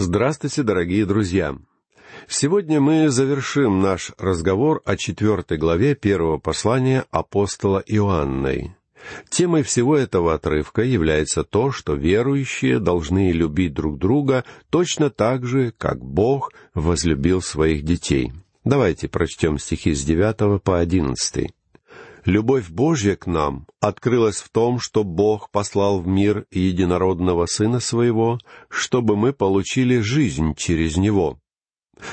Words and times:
Здравствуйте, 0.00 0.62
дорогие 0.62 1.04
друзья! 1.04 1.58
Сегодня 2.28 2.80
мы 2.80 3.08
завершим 3.08 3.80
наш 3.80 4.12
разговор 4.16 4.80
о 4.84 4.96
четвертой 4.96 5.58
главе 5.58 5.96
первого 5.96 6.38
послания 6.38 7.04
апостола 7.10 7.82
Иоанной. 7.84 8.76
Темой 9.28 9.64
всего 9.64 9.96
этого 9.96 10.34
отрывка 10.34 10.82
является 10.82 11.42
то, 11.42 11.72
что 11.72 11.94
верующие 11.94 12.78
должны 12.78 13.32
любить 13.32 13.74
друг 13.74 13.98
друга 13.98 14.44
точно 14.70 15.10
так 15.10 15.44
же, 15.44 15.74
как 15.76 15.98
Бог 15.98 16.52
возлюбил 16.74 17.42
своих 17.42 17.82
детей. 17.82 18.32
Давайте 18.62 19.08
прочтем 19.08 19.58
стихи 19.58 19.94
с 19.94 20.04
девятого 20.04 20.60
по 20.60 20.78
одиннадцатый. 20.78 21.50
Любовь 22.28 22.68
Божья 22.68 23.16
к 23.16 23.26
нам 23.26 23.66
открылась 23.80 24.36
в 24.36 24.50
том, 24.50 24.80
что 24.80 25.02
Бог 25.02 25.50
послал 25.50 25.98
в 25.98 26.06
мир 26.06 26.44
единородного 26.50 27.46
Сына 27.46 27.80
Своего, 27.80 28.38
чтобы 28.68 29.16
мы 29.16 29.32
получили 29.32 30.00
жизнь 30.00 30.54
через 30.54 30.98
Него. 30.98 31.38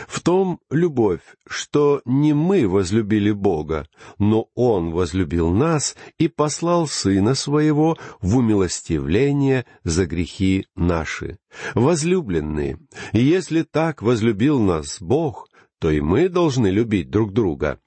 В 0.08 0.22
том 0.22 0.62
любовь, 0.70 1.20
что 1.46 2.02
не 2.06 2.32
мы 2.32 2.66
возлюбили 2.66 3.34
Бога, 3.34 3.90
но 4.18 4.48
Он 4.56 4.92
возлюбил 4.92 5.50
нас 5.50 5.98
и 6.18 6.30
послал 6.30 6.88
Сына 6.88 7.36
Своего 7.36 7.98
в 8.22 8.38
умилостивление 8.38 9.66
за 9.84 10.06
грехи 10.06 10.66
наши. 10.78 11.40
Возлюбленные, 11.74 12.80
если 13.12 13.64
так 13.64 14.02
возлюбил 14.02 14.62
нас 14.62 15.02
Бог, 15.02 15.50
то 15.80 15.92
и 15.92 16.00
мы 16.00 16.30
должны 16.30 16.68
любить 16.68 17.10
друг 17.10 17.34
друга. 17.34 17.82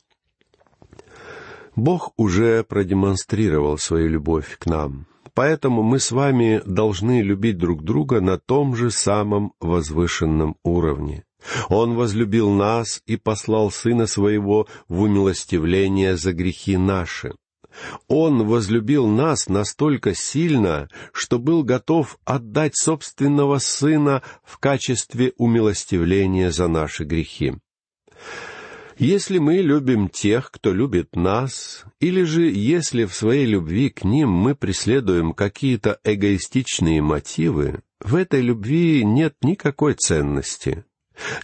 Бог 1.78 2.12
уже 2.16 2.64
продемонстрировал 2.64 3.78
свою 3.78 4.08
любовь 4.08 4.58
к 4.58 4.66
нам, 4.66 5.06
поэтому 5.32 5.84
мы 5.84 6.00
с 6.00 6.10
вами 6.10 6.60
должны 6.66 7.22
любить 7.22 7.56
друг 7.56 7.84
друга 7.84 8.20
на 8.20 8.36
том 8.36 8.74
же 8.74 8.90
самом 8.90 9.52
возвышенном 9.60 10.56
уровне. 10.64 11.22
Он 11.68 11.94
возлюбил 11.94 12.50
нас 12.50 13.00
и 13.06 13.16
послал 13.16 13.70
Сына 13.70 14.08
Своего 14.08 14.66
в 14.88 15.02
умилостивление 15.02 16.16
за 16.16 16.32
грехи 16.32 16.76
наши. 16.76 17.32
Он 18.08 18.44
возлюбил 18.44 19.06
нас 19.06 19.48
настолько 19.48 20.16
сильно, 20.16 20.88
что 21.12 21.38
был 21.38 21.62
готов 21.62 22.18
отдать 22.24 22.76
собственного 22.76 23.58
Сына 23.58 24.22
в 24.42 24.58
качестве 24.58 25.32
умилостивления 25.36 26.50
за 26.50 26.66
наши 26.66 27.04
грехи. 27.04 27.54
Если 28.98 29.38
мы 29.38 29.58
любим 29.58 30.08
тех, 30.08 30.50
кто 30.50 30.72
любит 30.72 31.14
нас, 31.14 31.84
или 32.00 32.24
же 32.24 32.50
если 32.50 33.04
в 33.04 33.14
своей 33.14 33.46
любви 33.46 33.90
к 33.90 34.02
ним 34.02 34.28
мы 34.30 34.56
преследуем 34.56 35.34
какие-то 35.34 36.00
эгоистичные 36.02 37.00
мотивы, 37.00 37.82
в 38.00 38.16
этой 38.16 38.40
любви 38.40 39.04
нет 39.04 39.36
никакой 39.40 39.94
ценности. 39.94 40.84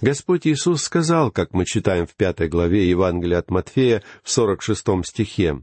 Господь 0.00 0.48
Иисус 0.48 0.82
сказал, 0.82 1.30
как 1.30 1.52
мы 1.54 1.64
читаем 1.64 2.08
в 2.08 2.16
пятой 2.16 2.48
главе 2.48 2.90
Евангелия 2.90 3.38
от 3.38 3.52
Матфея 3.52 4.02
в 4.24 4.30
сорок 4.32 4.60
шестом 4.60 5.04
стихе, 5.04 5.60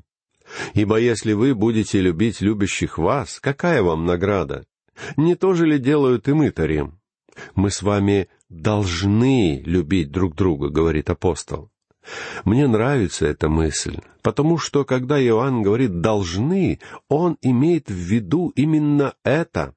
«Ибо 0.73 0.97
если 0.97 1.33
вы 1.33 1.53
будете 1.53 1.99
любить 1.99 2.39
любящих 2.39 2.97
вас, 2.97 3.41
какая 3.41 3.81
вам 3.83 4.05
награда? 4.05 4.65
Не 5.17 5.35
то 5.35 5.53
же 5.53 5.65
ли 5.65 5.77
делают 5.77 6.29
и 6.29 6.33
мытари?» 6.33 6.89
Мы 7.55 7.69
с 7.69 7.81
вами 7.81 8.29
должны 8.49 9.61
любить 9.65 10.11
друг 10.11 10.35
друга, 10.35 10.69
говорит 10.69 11.09
апостол. 11.09 11.71
Мне 12.45 12.67
нравится 12.67 13.27
эта 13.27 13.49
мысль, 13.49 13.99
потому 14.21 14.57
что, 14.57 14.85
когда 14.85 15.21
Иоанн 15.21 15.61
говорит 15.61 16.01
«должны», 16.01 16.79
он 17.09 17.37
имеет 17.41 17.89
в 17.89 17.93
виду 17.93 18.51
именно 18.55 19.13
это. 19.23 19.73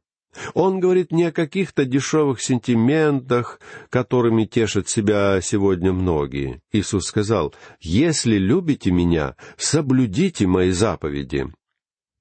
Он 0.54 0.80
говорит 0.80 1.12
не 1.12 1.24
о 1.24 1.32
каких-то 1.32 1.84
дешевых 1.84 2.40
сентиментах, 2.40 3.60
которыми 3.90 4.44
тешат 4.44 4.88
себя 4.88 5.40
сегодня 5.40 5.92
многие. 5.92 6.60
Иисус 6.72 7.06
сказал, 7.06 7.54
«Если 7.80 8.36
любите 8.36 8.90
Меня, 8.90 9.36
соблюдите 9.56 10.46
Мои 10.46 10.70
заповеди». 10.70 11.52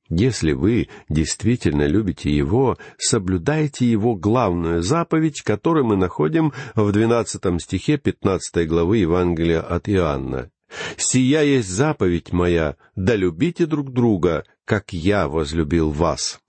Если 0.10 0.52
вы 0.52 0.90
действительно 1.10 1.88
любите 1.88 2.30
Его, 2.30 2.78
соблюдайте 2.98 3.90
Его 3.90 4.16
главную 4.16 4.82
заповедь, 4.82 5.42
которую 5.42 5.86
мы 5.86 5.96
находим 5.96 6.54
в 6.76 6.92
двенадцатом 6.92 7.60
стихе 7.60 7.98
пятнадцатой 7.98 8.66
главы 8.66 8.98
Евангелия 8.98 9.62
от 9.62 9.88
Иоанна. 9.90 10.50
«Сия 10.98 11.42
есть 11.42 11.70
заповедь 11.70 12.34
моя, 12.34 12.78
да 12.96 13.16
любите 13.16 13.66
друг 13.66 13.92
друга, 13.92 14.44
как 14.66 14.92
я 14.92 15.28
возлюбил 15.28 15.92
вас». 15.92 16.40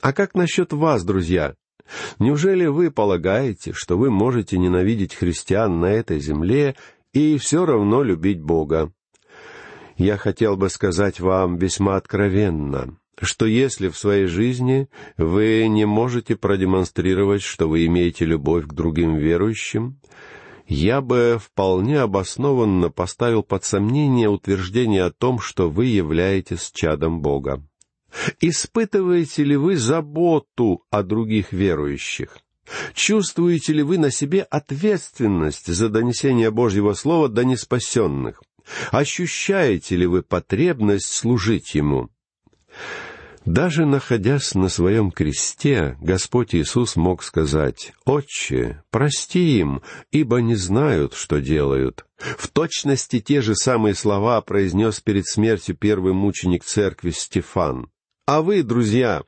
А 0.00 0.12
как 0.12 0.34
насчет 0.34 0.72
вас, 0.72 1.04
друзья? 1.04 1.54
Неужели 2.18 2.66
вы 2.66 2.90
полагаете, 2.90 3.72
что 3.72 3.96
вы 3.96 4.10
можете 4.10 4.58
ненавидеть 4.58 5.14
христиан 5.14 5.80
на 5.80 5.86
этой 5.86 6.20
земле 6.20 6.76
и 7.12 7.38
все 7.38 7.64
равно 7.66 8.02
любить 8.02 8.40
Бога? 8.40 8.92
Я 9.98 10.16
хотел 10.16 10.56
бы 10.56 10.70
сказать 10.70 11.20
вам 11.20 11.56
весьма 11.56 11.96
откровенно, 11.96 12.96
что 13.20 13.46
если 13.46 13.88
в 13.88 13.98
своей 13.98 14.26
жизни 14.26 14.88
вы 15.16 15.66
не 15.68 15.84
можете 15.84 16.36
продемонстрировать, 16.36 17.42
что 17.42 17.68
вы 17.68 17.84
имеете 17.86 18.24
любовь 18.24 18.66
к 18.66 18.72
другим 18.72 19.16
верующим, 19.16 19.98
я 20.68 21.00
бы 21.00 21.38
вполне 21.42 22.00
обоснованно 22.00 22.90
поставил 22.90 23.42
под 23.42 23.64
сомнение 23.64 24.28
утверждение 24.28 25.04
о 25.04 25.10
том, 25.10 25.40
что 25.40 25.68
вы 25.68 25.86
являетесь 25.86 26.70
чадом 26.72 27.20
Бога. 27.20 27.62
Испытываете 28.40 29.44
ли 29.44 29.56
вы 29.56 29.76
заботу 29.76 30.84
о 30.90 31.02
других 31.02 31.52
верующих? 31.52 32.38
Чувствуете 32.94 33.72
ли 33.72 33.82
вы 33.82 33.98
на 33.98 34.10
себе 34.10 34.42
ответственность 34.42 35.66
за 35.66 35.88
донесение 35.88 36.50
Божьего 36.50 36.92
Слова 36.92 37.28
до 37.28 37.44
неспасенных? 37.44 38.42
Ощущаете 38.90 39.96
ли 39.96 40.06
вы 40.06 40.22
потребность 40.22 41.12
служить 41.12 41.74
Ему? 41.74 42.10
Даже 43.44 43.86
находясь 43.86 44.54
на 44.54 44.68
своем 44.68 45.10
кресте, 45.10 45.96
Господь 46.02 46.54
Иисус 46.54 46.96
мог 46.96 47.22
сказать, 47.22 47.94
«Отче, 48.04 48.82
прости 48.90 49.58
им, 49.58 49.80
ибо 50.10 50.42
не 50.42 50.54
знают, 50.54 51.14
что 51.14 51.40
делают». 51.40 52.04
В 52.18 52.48
точности 52.48 53.20
те 53.20 53.40
же 53.40 53.54
самые 53.54 53.94
слова 53.94 54.42
произнес 54.42 55.00
перед 55.00 55.26
смертью 55.26 55.76
первый 55.76 56.12
мученик 56.12 56.62
церкви 56.62 57.10
Стефан. 57.10 57.90
А 58.26 58.42
вы, 58.42 58.62
друзья, 58.62 59.22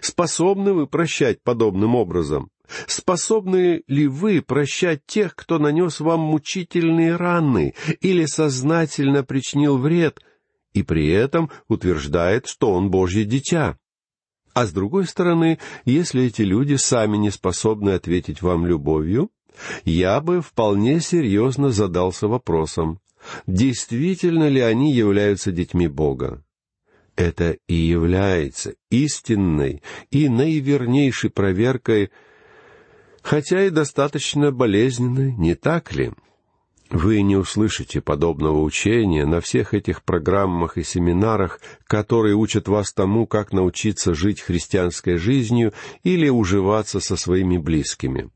способны 0.00 0.72
вы 0.72 0.88
прощать 0.88 1.40
подобным 1.40 1.94
образом? 1.94 2.50
Способны 2.86 3.82
ли 3.86 4.06
вы 4.06 4.42
прощать 4.42 5.00
тех, 5.06 5.34
кто 5.34 5.58
нанес 5.58 6.00
вам 6.00 6.20
мучительные 6.20 7.16
раны 7.16 7.74
или 8.00 8.26
сознательно 8.26 9.24
причинил 9.24 9.78
вред, 9.78 10.20
и 10.74 10.82
при 10.82 11.08
этом 11.08 11.50
утверждает, 11.68 12.46
что 12.46 12.72
он 12.72 12.90
Божье 12.90 13.24
дитя? 13.24 13.78
А 14.52 14.66
с 14.66 14.72
другой 14.72 15.06
стороны, 15.06 15.58
если 15.84 16.24
эти 16.24 16.42
люди 16.42 16.74
сами 16.74 17.16
не 17.16 17.30
способны 17.30 17.90
ответить 17.90 18.42
вам 18.42 18.66
любовью, 18.66 19.30
я 19.84 20.20
бы 20.20 20.42
вполне 20.42 21.00
серьезно 21.00 21.70
задался 21.70 22.28
вопросом, 22.28 23.00
действительно 23.46 24.48
ли 24.48 24.60
они 24.60 24.92
являются 24.92 25.52
детьми 25.52 25.88
Бога. 25.88 26.44
Это 27.16 27.56
и 27.66 27.74
является 27.74 28.74
истинной 28.90 29.82
и 30.10 30.28
наивернейшей 30.28 31.30
проверкой 31.30 32.10
хотя 33.28 33.66
и 33.66 33.70
достаточно 33.70 34.50
болезненны, 34.52 35.34
не 35.36 35.54
так 35.54 35.92
ли? 35.92 36.12
Вы 36.88 37.20
не 37.20 37.36
услышите 37.36 38.00
подобного 38.00 38.62
учения 38.62 39.26
на 39.26 39.42
всех 39.42 39.74
этих 39.74 40.02
программах 40.02 40.78
и 40.78 40.82
семинарах, 40.82 41.60
которые 41.84 42.34
учат 42.34 42.68
вас 42.68 42.94
тому, 42.94 43.26
как 43.26 43.52
научиться 43.52 44.14
жить 44.14 44.40
христианской 44.40 45.18
жизнью 45.18 45.74
или 46.04 46.30
уживаться 46.30 47.00
со 47.00 47.16
своими 47.16 47.58
близкими. 47.58 48.30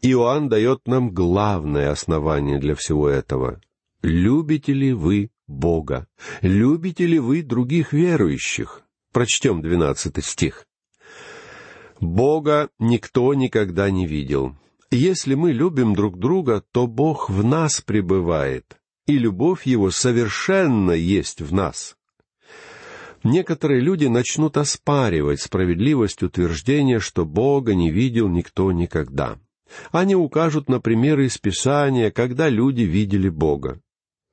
Иоанн 0.00 0.48
дает 0.48 0.86
нам 0.86 1.10
главное 1.10 1.90
основание 1.90 2.58
для 2.58 2.74
всего 2.74 3.10
этого. 3.10 3.60
Любите 4.00 4.72
ли 4.72 4.94
вы 4.94 5.28
Бога? 5.46 6.06
Любите 6.40 7.04
ли 7.04 7.18
вы 7.18 7.42
других 7.42 7.92
верующих? 7.92 8.84
Прочтем 9.12 9.60
двенадцатый 9.60 10.22
стих. 10.22 10.66
Бога 12.06 12.70
никто 12.78 13.34
никогда 13.34 13.90
не 13.90 14.06
видел. 14.06 14.56
Если 14.90 15.34
мы 15.34 15.52
любим 15.52 15.94
друг 15.94 16.18
друга, 16.18 16.62
то 16.72 16.86
Бог 16.86 17.28
в 17.28 17.44
нас 17.44 17.80
пребывает, 17.80 18.76
и 19.06 19.18
любовь 19.18 19.66
Его 19.66 19.90
совершенно 19.90 20.92
есть 20.92 21.40
в 21.40 21.52
нас. 21.52 21.96
Некоторые 23.24 23.80
люди 23.80 24.06
начнут 24.06 24.56
оспаривать 24.56 25.40
справедливость 25.40 26.22
утверждения, 26.22 27.00
что 27.00 27.24
Бога 27.24 27.74
не 27.74 27.90
видел 27.90 28.28
никто 28.28 28.70
никогда. 28.70 29.38
Они 29.90 30.14
укажут 30.14 30.68
на 30.68 30.78
примеры 30.78 31.26
из 31.26 31.38
Писания, 31.38 32.10
когда 32.10 32.48
люди 32.50 32.82
видели 32.82 33.30
Бога. 33.30 33.80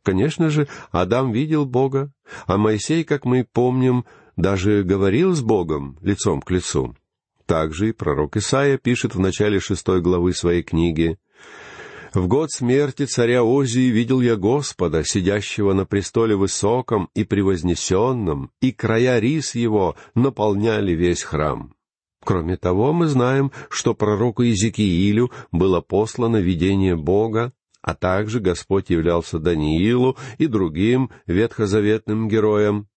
Конечно 0.04 0.50
же, 0.50 0.68
Адам 0.92 1.32
видел 1.32 1.66
Бога, 1.66 2.12
а 2.48 2.58
Моисей, 2.58 3.04
как 3.04 3.24
мы 3.24 3.48
помним, 3.52 4.06
даже 4.36 4.84
говорил 4.84 5.34
с 5.34 5.42
Богом 5.42 5.98
лицом 6.02 6.42
к 6.42 6.52
лицу. 6.52 6.96
Также 7.52 7.90
и 7.90 7.92
пророк 7.92 8.38
Исаия 8.38 8.78
пишет 8.78 9.14
в 9.14 9.20
начале 9.20 9.60
шестой 9.60 10.00
главы 10.00 10.34
своей 10.34 10.64
книги 10.64 11.18
«В 12.14 12.26
год 12.26 12.50
смерти 12.50 13.04
царя 13.04 13.44
Озии 13.44 13.90
видел 13.90 14.22
я 14.22 14.38
Господа, 14.38 15.04
сидящего 15.04 15.74
на 15.74 15.86
престоле 15.86 16.38
высоком 16.38 17.10
и 17.14 17.26
превознесенном, 17.26 18.52
и 18.62 18.72
края 18.72 19.20
рис 19.20 19.54
его 19.54 19.98
наполняли 20.16 20.94
весь 20.94 21.24
храм». 21.24 21.74
Кроме 22.24 22.56
того, 22.56 22.94
мы 22.94 23.08
знаем, 23.08 23.52
что 23.70 23.96
пророку 23.96 24.44
Иезекиилю 24.44 25.30
было 25.52 25.82
послано 25.82 26.38
видение 26.38 26.96
Бога, 26.96 27.52
а 27.82 27.96
также 27.96 28.40
Господь 28.40 28.90
являлся 28.90 29.40
Даниилу 29.40 30.16
и 30.38 30.48
другим 30.48 31.10
ветхозаветным 31.28 32.30
героям. 32.30 32.88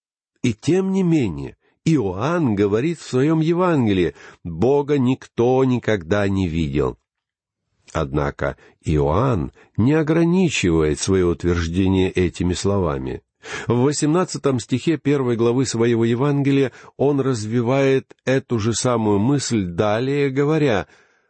И 0.44 0.54
тем 0.54 0.92
не 0.92 1.02
менее, 1.02 1.56
Иоанн 1.84 2.54
говорит 2.54 2.98
в 2.98 3.06
своем 3.06 3.40
Евангелии, 3.40 4.14
Бога 4.42 4.98
никто 4.98 5.62
никогда 5.64 6.26
не 6.28 6.48
видел. 6.48 6.98
Однако 7.92 8.56
Иоанн 8.84 9.52
не 9.76 9.92
ограничивает 9.92 10.98
свое 10.98 11.26
утверждение 11.26 12.10
этими 12.10 12.54
словами. 12.54 13.22
В 13.66 13.82
восемнадцатом 13.82 14.58
стихе 14.58 14.96
первой 14.96 15.36
главы 15.36 15.66
своего 15.66 16.06
Евангелия 16.06 16.72
он 16.96 17.20
развивает 17.20 18.16
эту 18.24 18.58
же 18.58 18.72
самую 18.72 19.18
мысль 19.18 19.66
далее, 19.66 20.30
говоря 20.30 20.86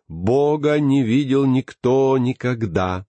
«Бога 0.06 0.78
не 0.78 1.02
видел 1.02 1.44
никто 1.44 2.16
никогда. 2.16 3.06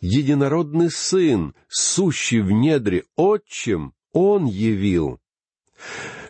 Единородный 0.00 0.90
Сын, 0.90 1.54
сущий 1.68 2.40
в 2.40 2.50
недре 2.50 3.04
Отчим, 3.16 3.92
Он 4.12 4.46
явил». 4.46 5.20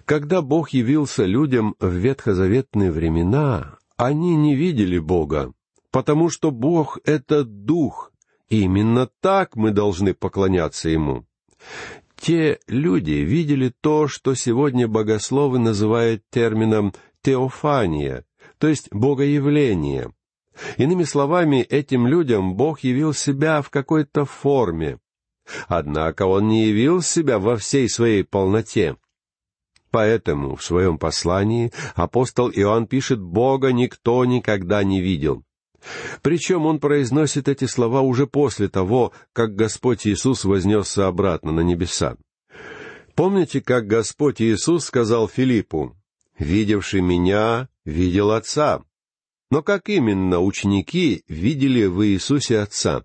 Когда 0.08 0.40
Бог 0.40 0.70
явился 0.70 1.26
людям 1.26 1.74
в 1.78 1.90
ветхозаветные 1.92 2.90
времена, 2.90 3.76
они 3.98 4.36
не 4.36 4.54
видели 4.56 4.98
Бога, 4.98 5.52
потому 5.90 6.30
что 6.30 6.50
Бог— 6.50 6.98
это 7.04 7.44
Дух, 7.44 8.10
и 8.48 8.62
именно 8.62 9.10
так 9.20 9.54
мы 9.54 9.70
должны 9.70 10.14
поклоняться 10.14 10.88
Ему. 10.88 11.26
Те 12.18 12.58
люди 12.66 13.10
видели 13.10 13.70
то, 13.82 14.08
что 14.08 14.34
сегодня 14.34 14.88
богословы 14.88 15.58
называют 15.58 16.22
термином 16.30 16.94
«теофания», 17.20 18.24
то 18.56 18.66
есть 18.66 18.88
«богоявление». 18.90 20.10
Иными 20.78 21.02
словами, 21.02 21.56
этим 21.60 22.06
людям 22.06 22.54
Бог 22.54 22.80
явил 22.80 23.12
себя 23.12 23.60
в 23.60 23.68
какой-то 23.68 24.24
форме. 24.24 25.00
Однако 25.66 26.22
Он 26.22 26.48
не 26.48 26.68
явил 26.68 27.02
себя 27.02 27.38
во 27.38 27.58
всей 27.58 27.90
своей 27.90 28.24
полноте. 28.24 28.96
Поэтому 29.90 30.56
в 30.56 30.62
своем 30.62 30.98
послании 30.98 31.72
апостол 31.94 32.50
Иоанн 32.50 32.86
пишет 32.86 33.20
«Бога 33.20 33.72
никто 33.72 34.24
никогда 34.24 34.84
не 34.84 35.00
видел». 35.00 35.44
Причем 36.22 36.66
он 36.66 36.80
произносит 36.80 37.48
эти 37.48 37.64
слова 37.64 38.00
уже 38.00 38.26
после 38.26 38.68
того, 38.68 39.12
как 39.32 39.54
Господь 39.54 40.06
Иисус 40.06 40.44
вознесся 40.44 41.06
обратно 41.06 41.52
на 41.52 41.60
небеса. 41.60 42.16
Помните, 43.14 43.60
как 43.60 43.86
Господь 43.86 44.42
Иисус 44.42 44.84
сказал 44.84 45.28
Филиппу, 45.28 45.96
«Видевший 46.38 47.00
меня, 47.00 47.68
видел 47.84 48.32
Отца». 48.32 48.82
Но 49.50 49.62
как 49.62 49.88
именно 49.88 50.40
ученики 50.40 51.24
видели 51.26 51.86
в 51.86 52.06
Иисусе 52.06 52.58
Отца? 52.58 53.04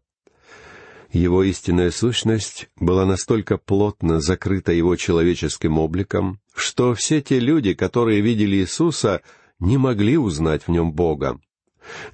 Его 1.14 1.44
истинная 1.44 1.92
сущность 1.92 2.70
была 2.76 3.06
настолько 3.06 3.60
плотно 3.60 4.20
закрыта 4.20 4.72
его 4.72 4.96
человеческим 4.96 5.78
обликом, 5.78 6.40
что 6.56 6.96
все 6.96 7.22
те 7.22 7.40
люди, 7.40 7.76
которые 7.76 8.22
видели 8.22 8.56
Иисуса, 8.56 9.22
не 9.60 9.78
могли 9.78 10.18
узнать 10.18 10.64
в 10.64 10.72
нем 10.72 10.92
Бога. 10.92 11.40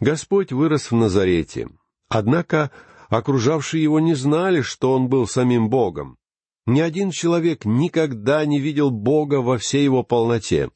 Господь 0.01 0.51
вырос 0.51 0.91
в 0.91 0.95
Назарете. 0.95 1.69
Однако 2.09 2.71
окружавшие 3.07 3.81
его 3.81 4.01
не 4.01 4.15
знали, 4.15 4.61
что 4.61 4.91
он 4.91 5.07
был 5.07 5.27
самим 5.27 5.69
Богом. 5.69 6.17
Ни 6.65 6.81
один 6.81 7.11
человек 7.11 7.63
никогда 7.63 8.45
не 8.45 8.59
видел 8.59 8.91
Бога 8.91 9.35
во 9.35 9.57
всей 9.57 9.85
его 9.85 10.03
полноте. 10.03 10.71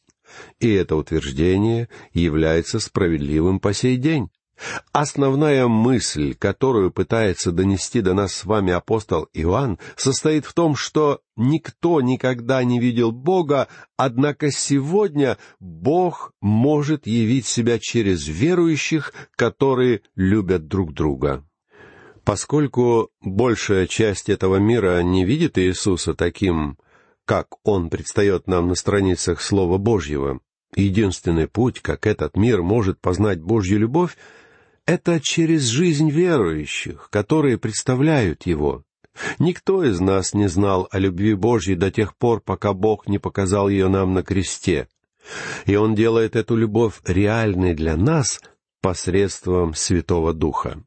И 0.61 0.71
это 0.71 0.95
утверждение 0.95 1.89
является 2.13 2.79
справедливым 2.79 3.59
по 3.59 3.73
сей 3.73 3.97
день. 3.97 4.29
Основная 4.91 5.67
мысль, 5.67 6.35
которую 6.35 6.91
пытается 6.91 7.51
донести 7.51 8.01
до 8.01 8.13
нас 8.13 8.33
с 8.33 8.45
вами 8.45 8.71
апостол 8.71 9.27
Иоанн, 9.33 9.79
состоит 9.97 10.45
в 10.45 10.53
том, 10.53 10.75
что 10.75 11.21
никто 11.35 11.99
никогда 12.01 12.63
не 12.63 12.79
видел 12.79 13.11
Бога, 13.11 13.67
однако 13.97 14.51
сегодня 14.51 15.37
Бог 15.59 16.31
может 16.41 17.07
явить 17.07 17.47
себя 17.47 17.79
через 17.79 18.27
верующих, 18.27 19.13
которые 19.35 20.01
любят 20.15 20.67
друг 20.67 20.93
друга. 20.93 21.43
Поскольку 22.23 23.09
большая 23.21 23.87
часть 23.87 24.29
этого 24.29 24.57
мира 24.57 25.01
не 25.01 25.25
видит 25.25 25.57
Иисуса 25.57 26.13
таким, 26.13 26.77
как 27.25 27.47
Он 27.63 27.89
предстает 27.89 28.47
нам 28.47 28.69
на 28.69 28.75
страницах 28.75 29.41
Слова 29.41 29.77
Божьего, 29.77 30.39
единственный 30.75 31.47
путь, 31.47 31.81
как 31.81 32.07
этот 32.07 32.37
мир 32.37 32.61
может 32.61 33.01
познать 33.01 33.41
Божью 33.41 33.79
любовь, 33.79 34.15
это 34.85 35.19
через 35.19 35.63
жизнь 35.63 36.09
верующих, 36.09 37.09
которые 37.09 37.57
представляют 37.57 38.45
Его. 38.45 38.83
Никто 39.39 39.83
из 39.83 39.99
нас 39.99 40.33
не 40.33 40.47
знал 40.49 40.87
о 40.91 40.99
любви 40.99 41.35
Божьей 41.35 41.75
до 41.75 41.91
тех 41.91 42.15
пор, 42.15 42.41
пока 42.41 42.73
Бог 42.73 43.07
не 43.07 43.19
показал 43.19 43.69
ее 43.69 43.87
нам 43.87 44.13
на 44.13 44.23
кресте. 44.23 44.87
И 45.65 45.75
Он 45.75 45.95
делает 45.95 46.35
эту 46.35 46.55
любовь 46.55 46.99
реальной 47.05 47.73
для 47.75 47.95
нас 47.95 48.41
посредством 48.81 49.73
Святого 49.73 50.33
Духа. 50.33 50.83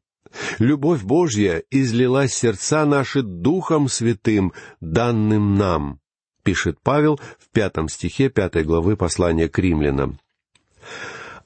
Любовь 0.59 1.03
Божья 1.03 1.63
излилась 1.71 2.33
сердца 2.33 2.85
наши 2.85 3.21
Духом 3.21 3.87
Святым, 3.87 4.53
данным 4.81 5.55
нам, 5.55 5.99
пишет 6.43 6.77
Павел 6.83 7.19
в 7.39 7.49
пятом 7.51 7.89
стихе 7.89 8.29
пятой 8.29 8.63
главы 8.63 8.97
послания 8.97 9.47
к 9.47 9.57
римлянам. 9.57 10.19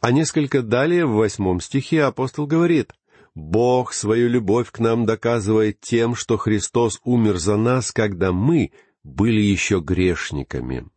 А 0.01 0.11
несколько 0.11 0.63
далее, 0.63 1.05
в 1.05 1.11
восьмом 1.11 1.61
стихе, 1.61 2.03
апостол 2.03 2.47
говорит, 2.47 2.93
«Бог 3.35 3.93
свою 3.93 4.29
любовь 4.29 4.71
к 4.71 4.79
нам 4.79 5.05
доказывает 5.05 5.79
тем, 5.79 6.15
что 6.15 6.37
Христос 6.37 6.99
умер 7.03 7.37
за 7.37 7.55
нас, 7.55 7.91
когда 7.91 8.31
мы 8.31 8.71
были 9.03 9.39
еще 9.39 9.79
грешниками». 9.79 10.87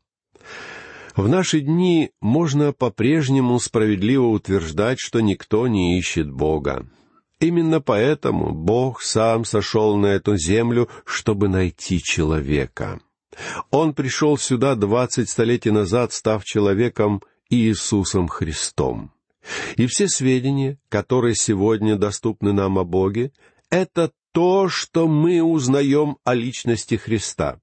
В 1.14 1.28
наши 1.28 1.60
дни 1.60 2.10
можно 2.20 2.72
по-прежнему 2.72 3.60
справедливо 3.60 4.24
утверждать, 4.24 4.98
что 4.98 5.20
никто 5.20 5.68
не 5.68 5.98
ищет 5.98 6.28
Бога. 6.30 6.88
Именно 7.38 7.80
поэтому 7.80 8.52
Бог 8.52 9.02
сам 9.02 9.44
сошел 9.44 9.96
на 9.96 10.06
эту 10.06 10.36
землю, 10.36 10.88
чтобы 11.04 11.48
найти 11.48 12.02
человека. 12.02 13.00
Он 13.70 13.92
пришел 13.92 14.38
сюда 14.38 14.74
двадцать 14.74 15.28
столетий 15.28 15.70
назад, 15.70 16.12
став 16.12 16.44
человеком 16.44 17.22
Иисусом 17.50 18.28
Христом. 18.28 19.12
И 19.76 19.86
все 19.86 20.08
сведения, 20.08 20.78
которые 20.88 21.34
сегодня 21.34 21.96
доступны 21.96 22.52
нам 22.52 22.78
о 22.78 22.84
Боге, 22.84 23.32
это 23.70 24.10
то, 24.32 24.68
что 24.68 25.06
мы 25.06 25.42
узнаем 25.42 26.16
о 26.24 26.34
личности 26.34 26.96
Христа. 26.96 27.60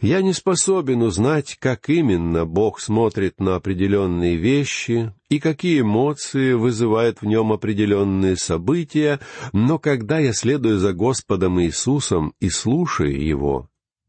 Я 0.00 0.22
не 0.22 0.32
способен 0.32 1.02
узнать, 1.02 1.56
как 1.58 1.88
именно 1.88 2.44
Бог 2.44 2.78
смотрит 2.78 3.40
на 3.40 3.56
определенные 3.56 4.36
вещи 4.36 5.12
и 5.28 5.40
какие 5.40 5.80
эмоции 5.80 6.52
вызывают 6.52 7.20
в 7.20 7.26
нем 7.26 7.52
определенные 7.52 8.36
события, 8.36 9.18
но 9.52 9.80
когда 9.80 10.20
я 10.20 10.32
следую 10.32 10.78
за 10.78 10.92
Господом 10.92 11.60
Иисусом 11.60 12.32
и 12.38 12.48
слушаю 12.48 13.20
Его, 13.20 13.68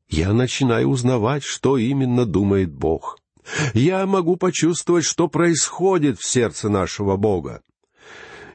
я 0.10 0.32
начинаю 0.34 0.90
узнавать, 0.90 1.44
что 1.44 1.78
именно 1.78 2.26
думает 2.28 2.72
Бог 2.72 3.19
я 3.74 4.06
могу 4.06 4.36
почувствовать, 4.36 5.06
что 5.06 5.28
происходит 5.28 6.20
в 6.20 6.26
сердце 6.26 6.70
нашего 6.70 7.18
Бога. 7.18 7.62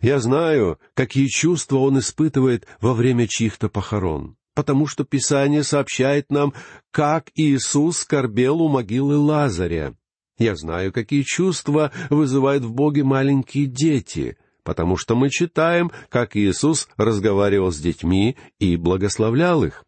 Я 0.01 0.19
знаю, 0.19 0.79
какие 0.95 1.29
чувства 1.29 1.79
Он 1.79 1.99
испытывает 1.99 2.67
во 2.81 2.93
время 2.93 3.27
чьих-то 3.27 3.69
похорон, 3.69 4.37
потому 4.55 4.87
что 4.87 5.05
Писание 5.05 5.63
сообщает 5.63 6.31
нам, 6.31 6.53
как 6.91 7.31
Иисус 7.35 7.99
скорбел 7.99 8.61
у 8.61 8.69
могилы 8.69 9.17
Лазаря. 9.17 9.95
Я 10.39 10.57
знаю, 10.57 10.93
какие 10.93 11.23
чувства 11.23 11.93
вызывают 12.11 12.65
в 12.65 12.73
Боге 12.73 13.05
маленькие 13.05 13.67
дети, 13.67 14.37
потому 14.63 14.97
что 14.97 15.15
мы 15.15 15.31
читаем, 15.31 15.93
как 16.09 16.37
Иисус 16.37 16.89
разговаривал 16.97 17.71
с 17.71 17.79
детьми 17.79 18.37
и 18.59 18.77
благословлял 18.77 19.65
их. 19.65 19.85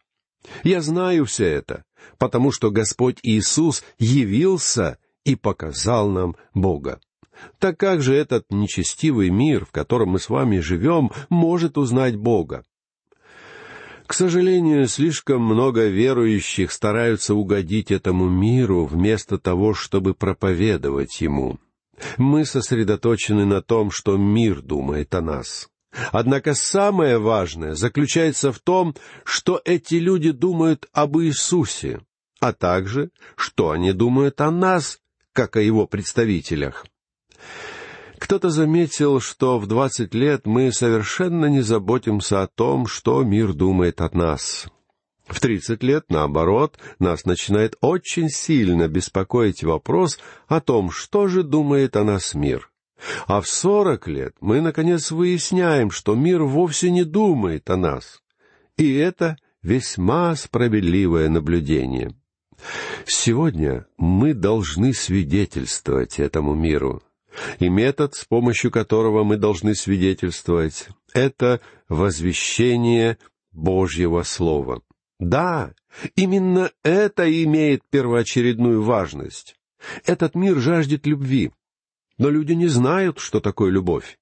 Я 0.62 0.80
знаю 0.80 1.24
все 1.24 1.46
это, 1.46 1.82
потому 2.18 2.52
что 2.52 2.70
Господь 2.70 3.18
Иисус 3.22 3.84
явился 3.98 4.98
и 5.24 5.34
показал 5.34 6.08
нам 6.08 6.36
Бога. 6.54 7.00
Так 7.58 7.78
как 7.78 8.02
же 8.02 8.14
этот 8.14 8.46
нечестивый 8.50 9.30
мир, 9.30 9.66
в 9.66 9.70
котором 9.70 10.10
мы 10.10 10.18
с 10.18 10.28
вами 10.28 10.60
живем, 10.60 11.10
может 11.28 11.76
узнать 11.76 12.16
Бога? 12.16 12.64
К 14.06 14.14
сожалению, 14.14 14.86
слишком 14.86 15.42
много 15.42 15.86
верующих 15.86 16.70
стараются 16.70 17.34
угодить 17.34 17.90
этому 17.90 18.28
миру 18.28 18.84
вместо 18.84 19.36
того, 19.36 19.74
чтобы 19.74 20.14
проповедовать 20.14 21.20
ему. 21.20 21.58
Мы 22.16 22.44
сосредоточены 22.44 23.44
на 23.46 23.62
том, 23.62 23.90
что 23.90 24.16
мир 24.16 24.62
думает 24.62 25.14
о 25.14 25.22
нас. 25.22 25.68
Однако 26.12 26.54
самое 26.54 27.18
важное 27.18 27.74
заключается 27.74 28.52
в 28.52 28.58
том, 28.58 28.94
что 29.24 29.60
эти 29.64 29.96
люди 29.96 30.30
думают 30.30 30.88
об 30.92 31.18
Иисусе, 31.18 32.00
а 32.40 32.52
также, 32.52 33.10
что 33.36 33.70
они 33.70 33.92
думают 33.92 34.40
о 34.40 34.50
нас, 34.50 34.98
как 35.32 35.56
о 35.56 35.60
его 35.60 35.86
представителях. 35.86 36.86
Кто-то 38.18 38.48
заметил, 38.48 39.20
что 39.20 39.58
в 39.58 39.66
двадцать 39.66 40.14
лет 40.14 40.46
мы 40.46 40.72
совершенно 40.72 41.46
не 41.46 41.60
заботимся 41.60 42.42
о 42.42 42.46
том, 42.46 42.86
что 42.86 43.22
мир 43.22 43.52
думает 43.52 44.00
от 44.00 44.14
нас. 44.14 44.66
В 45.26 45.40
тридцать 45.40 45.82
лет, 45.82 46.04
наоборот, 46.08 46.78
нас 46.98 47.24
начинает 47.24 47.76
очень 47.80 48.30
сильно 48.30 48.88
беспокоить 48.88 49.64
вопрос 49.64 50.18
о 50.46 50.60
том, 50.60 50.90
что 50.90 51.26
же 51.26 51.42
думает 51.42 51.96
о 51.96 52.04
нас 52.04 52.34
мир. 52.34 52.70
А 53.26 53.40
в 53.40 53.46
сорок 53.46 54.08
лет 54.08 54.34
мы, 54.40 54.60
наконец, 54.60 55.10
выясняем, 55.10 55.90
что 55.90 56.14
мир 56.14 56.42
вовсе 56.42 56.90
не 56.90 57.04
думает 57.04 57.68
о 57.70 57.76
нас. 57.76 58.22
И 58.76 58.94
это 58.94 59.36
весьма 59.62 60.34
справедливое 60.36 61.28
наблюдение. 61.28 62.14
Сегодня 63.04 63.86
мы 63.96 64.34
должны 64.34 64.94
свидетельствовать 64.94 66.18
этому 66.18 66.54
миру. 66.54 67.02
И 67.58 67.68
метод, 67.68 68.14
с 68.14 68.24
помощью 68.24 68.70
которого 68.70 69.24
мы 69.24 69.36
должны 69.36 69.74
свидетельствовать, 69.74 70.88
это 71.12 71.60
возвещение 71.88 73.18
Божьего 73.52 74.22
Слова. 74.22 74.80
Да, 75.18 75.74
именно 76.14 76.70
это 76.82 77.30
имеет 77.44 77.82
первоочередную 77.90 78.82
важность. 78.82 79.56
Этот 80.04 80.34
мир 80.34 80.58
жаждет 80.58 81.06
любви, 81.06 81.52
но 82.18 82.30
люди 82.30 82.52
не 82.52 82.68
знают, 82.68 83.18
что 83.18 83.40
такое 83.40 83.70
любовь. 83.70 84.18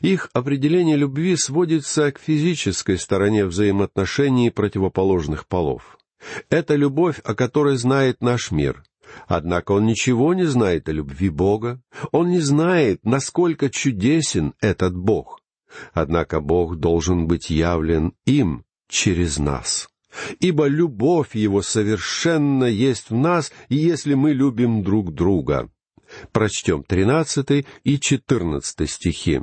Их 0.00 0.30
определение 0.32 0.96
любви 0.96 1.36
сводится 1.36 2.10
к 2.12 2.18
физической 2.18 2.98
стороне 2.98 3.46
взаимоотношений 3.46 4.50
противоположных 4.50 5.46
полов. 5.46 5.98
Это 6.48 6.74
любовь, 6.74 7.20
о 7.24 7.34
которой 7.34 7.76
знает 7.76 8.20
наш 8.20 8.50
мир. 8.50 8.82
Однако 9.26 9.72
он 9.72 9.86
ничего 9.86 10.34
не 10.34 10.44
знает 10.44 10.88
о 10.88 10.92
любви 10.92 11.28
Бога. 11.28 11.80
Он 12.12 12.28
не 12.28 12.40
знает, 12.40 13.04
насколько 13.04 13.70
чудесен 13.70 14.54
этот 14.60 14.96
Бог. 14.96 15.40
Однако 15.92 16.40
Бог 16.40 16.76
должен 16.76 17.26
быть 17.26 17.50
явлен 17.50 18.12
им 18.24 18.64
через 18.88 19.38
нас. 19.38 19.88
Ибо 20.40 20.66
любовь 20.66 21.34
Его 21.34 21.62
совершенно 21.62 22.64
есть 22.64 23.10
в 23.10 23.16
нас, 23.16 23.52
если 23.68 24.14
мы 24.14 24.32
любим 24.32 24.82
друг 24.82 25.14
друга. 25.14 25.70
Прочтем 26.32 26.82
тринадцатый 26.82 27.66
и 27.84 27.98
четырнадцатый 27.98 28.86
стихи. 28.86 29.42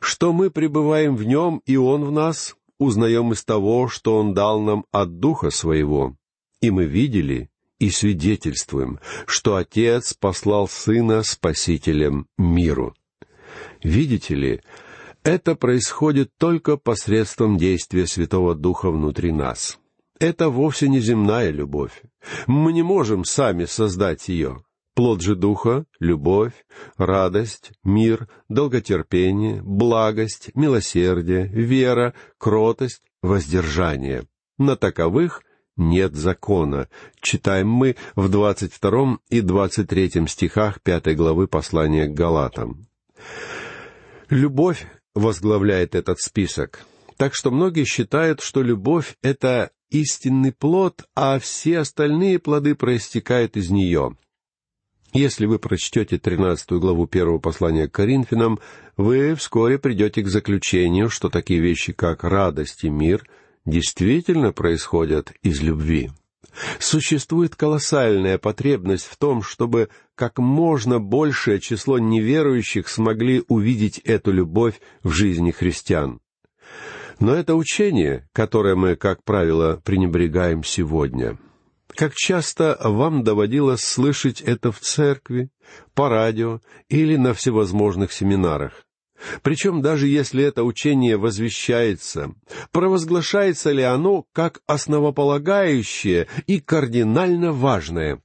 «Что 0.00 0.32
мы 0.32 0.50
пребываем 0.50 1.16
в 1.16 1.24
Нем, 1.24 1.62
и 1.64 1.76
Он 1.76 2.04
в 2.04 2.10
нас, 2.10 2.56
узнаем 2.78 3.32
из 3.32 3.44
того, 3.44 3.88
что 3.88 4.18
Он 4.18 4.34
дал 4.34 4.60
нам 4.60 4.84
от 4.92 5.18
Духа 5.18 5.50
Своего. 5.50 6.16
И 6.60 6.70
мы 6.70 6.84
видели 6.84 7.50
и 7.78 7.90
свидетельствуем, 7.90 9.00
что 9.26 9.56
Отец 9.56 10.14
послал 10.14 10.68
Сына 10.68 11.22
Спасителем 11.22 12.26
миру». 12.36 12.94
Видите 13.82 14.34
ли, 14.34 14.60
это 15.22 15.54
происходит 15.54 16.30
только 16.38 16.76
посредством 16.76 17.56
действия 17.56 18.06
Святого 18.06 18.54
Духа 18.54 18.90
внутри 18.90 19.32
нас. 19.32 19.78
Это 20.18 20.48
вовсе 20.48 20.88
не 20.88 21.00
земная 21.00 21.50
любовь. 21.50 22.02
Мы 22.46 22.72
не 22.72 22.82
можем 22.82 23.24
сами 23.24 23.64
создать 23.64 24.28
ее. 24.28 24.62
Плод 24.94 25.22
же 25.22 25.34
Духа— 25.34 25.86
любовь, 25.98 26.52
радость, 26.96 27.72
мир, 27.82 28.28
долготерпение, 28.48 29.60
благость, 29.60 30.52
милосердие, 30.54 31.48
вера, 31.48 32.14
кротость, 32.38 33.02
воздержание. 33.20 34.24
На 34.56 34.76
таковых 34.76 35.42
нет 35.76 36.14
закона. 36.14 36.88
Читаем 37.20 37.68
мы 37.68 37.96
в 38.14 38.28
двадцать 38.28 38.72
втором 38.72 39.18
и 39.28 39.40
двадцать 39.40 39.88
третьем 39.88 40.28
стихах 40.28 40.80
пятой 40.80 41.16
главы 41.16 41.48
послания 41.48 42.06
к 42.06 42.14
Галатам. 42.14 42.86
Любовь 44.28 44.86
возглавляет 45.12 45.96
этот 45.96 46.20
список. 46.20 46.84
Так 47.16 47.34
что 47.34 47.50
многие 47.50 47.84
считают, 47.84 48.40
что 48.40 48.62
любовь— 48.62 49.16
это 49.22 49.72
истинный 49.90 50.52
плод, 50.52 51.04
а 51.16 51.40
все 51.40 51.80
остальные 51.80 52.38
плоды 52.38 52.76
проистекают 52.76 53.56
из 53.56 53.70
нее. 53.70 54.16
Если 55.14 55.46
вы 55.46 55.60
прочтете 55.60 56.18
тринадцатую 56.18 56.80
главу 56.80 57.06
первого 57.06 57.38
послания 57.38 57.88
к 57.88 57.92
Коринфянам, 57.92 58.58
вы 58.96 59.36
вскоре 59.36 59.78
придете 59.78 60.22
к 60.22 60.28
заключению, 60.28 61.08
что 61.08 61.28
такие 61.28 61.60
вещи, 61.60 61.92
как 61.92 62.24
радость 62.24 62.82
и 62.82 62.90
мир, 62.90 63.24
действительно 63.64 64.52
происходят 64.52 65.32
из 65.42 65.62
любви. 65.62 66.10
Существует 66.80 67.54
колоссальная 67.54 68.38
потребность 68.38 69.06
в 69.06 69.16
том, 69.16 69.44
чтобы 69.44 69.88
как 70.16 70.38
можно 70.38 70.98
большее 70.98 71.60
число 71.60 72.00
неверующих 72.00 72.88
смогли 72.88 73.44
увидеть 73.46 73.98
эту 73.98 74.32
любовь 74.32 74.80
в 75.04 75.12
жизни 75.12 75.52
христиан. 75.52 76.18
Но 77.20 77.36
это 77.36 77.54
учение, 77.54 78.28
которое 78.32 78.74
мы, 78.74 78.96
как 78.96 79.22
правило, 79.22 79.80
пренебрегаем 79.84 80.64
сегодня— 80.64 81.38
как 81.96 82.14
часто 82.14 82.76
вам 82.82 83.22
доводилось 83.22 83.82
слышать 83.82 84.40
это 84.40 84.72
в 84.72 84.80
церкви, 84.80 85.50
по 85.94 86.08
радио 86.08 86.60
или 86.88 87.16
на 87.16 87.34
всевозможных 87.34 88.12
семинарах? 88.12 88.84
Причем 89.42 89.80
даже 89.80 90.08
если 90.08 90.44
это 90.44 90.64
учение 90.64 91.16
возвещается, 91.16 92.34
провозглашается 92.72 93.70
ли 93.70 93.82
оно 93.82 94.26
как 94.32 94.60
основополагающее 94.66 96.26
и 96.46 96.60
кардинально 96.60 97.52
важное? 97.52 98.20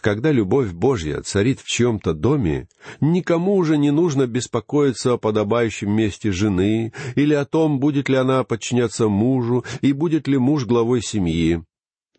Когда 0.00 0.30
любовь 0.32 0.72
Божья 0.72 1.20
царит 1.22 1.60
в 1.60 1.66
чьем-то 1.66 2.14
доме, 2.14 2.68
никому 3.00 3.56
уже 3.56 3.76
не 3.76 3.90
нужно 3.90 4.26
беспокоиться 4.26 5.14
о 5.14 5.18
подобающем 5.18 5.90
месте 5.90 6.30
жены 6.30 6.92
или 7.14 7.34
о 7.34 7.44
том, 7.44 7.78
будет 7.80 8.08
ли 8.08 8.16
она 8.16 8.44
подчиняться 8.44 9.08
мужу 9.08 9.64
и 9.80 9.92
будет 9.92 10.28
ли 10.28 10.38
муж 10.38 10.66
главой 10.66 11.02
семьи. 11.02 11.62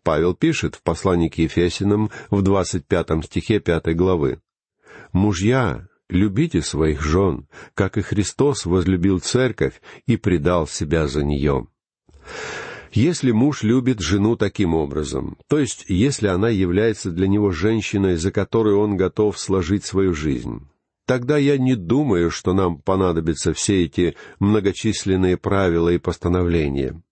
Павел 0.08 0.32
пишет 0.32 0.74
в 0.74 0.82
послании 0.82 1.28
к 1.28 1.36
Ефесиным 1.36 2.10
в 2.30 2.40
двадцать 2.40 2.86
пятом 2.86 3.22
стихе 3.22 3.60
пятой 3.60 3.92
главы. 3.92 4.40
«Мужья, 5.12 5.86
любите 6.08 6.62
своих 6.62 7.02
жен, 7.02 7.46
как 7.74 7.98
и 7.98 8.00
Христос 8.00 8.64
возлюбил 8.64 9.18
церковь 9.18 9.82
и 10.06 10.16
предал 10.16 10.66
себя 10.66 11.08
за 11.08 11.22
нее». 11.22 11.66
Если 12.90 13.32
муж 13.32 13.62
любит 13.62 14.00
жену 14.00 14.34
таким 14.36 14.72
образом, 14.72 15.36
то 15.46 15.58
есть 15.58 15.84
если 15.88 16.28
она 16.28 16.48
является 16.48 17.10
для 17.10 17.28
него 17.28 17.50
женщиной, 17.50 18.16
за 18.16 18.32
которую 18.32 18.80
он 18.80 18.96
готов 18.96 19.38
сложить 19.38 19.84
свою 19.84 20.14
жизнь, 20.14 20.66
тогда 21.04 21.36
я 21.36 21.58
не 21.58 21.74
думаю, 21.74 22.30
что 22.30 22.54
нам 22.54 22.78
понадобятся 22.80 23.52
все 23.52 23.84
эти 23.84 24.16
многочисленные 24.40 25.36
правила 25.36 25.90
и 25.90 25.98
постановления. 25.98 27.02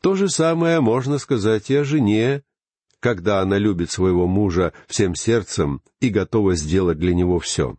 То 0.00 0.14
же 0.14 0.28
самое 0.28 0.80
можно 0.80 1.18
сказать 1.18 1.70
и 1.70 1.76
о 1.76 1.84
жене, 1.84 2.42
когда 3.00 3.40
она 3.40 3.58
любит 3.58 3.90
своего 3.90 4.26
мужа 4.26 4.72
всем 4.86 5.14
сердцем 5.14 5.82
и 6.00 6.10
готова 6.10 6.54
сделать 6.54 6.98
для 6.98 7.14
него 7.14 7.38
все. 7.38 7.76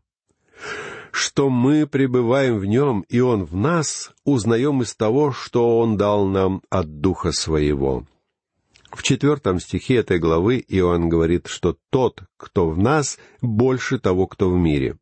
Что 1.12 1.50
мы 1.50 1.88
пребываем 1.88 2.58
в 2.58 2.66
нем, 2.66 3.02
и 3.10 3.20
он 3.20 3.44
в 3.44 3.56
нас, 3.56 4.12
узнаем 4.24 4.82
из 4.82 4.96
того, 4.96 5.32
что 5.32 5.78
он 5.80 5.98
дал 5.98 6.26
нам 6.26 6.62
от 6.70 7.02
Духа 7.02 7.32
Своего. 7.32 8.06
В 8.92 9.04
четвертом 9.04 9.60
стихе 9.60 9.96
этой 9.98 10.20
главы 10.20 10.64
Иоанн 10.68 11.10
говорит, 11.10 11.48
что 11.48 11.78
тот, 11.90 12.24
кто 12.38 12.70
в 12.70 12.78
нас, 12.78 13.18
больше 13.42 14.00
того, 14.00 14.28
кто 14.28 14.50
в 14.50 14.58
мире. 14.58 14.98